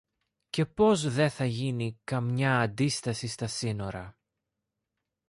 [0.49, 4.17] και πως δε θα γίνει καμιά αντίσταση στα σύνορα.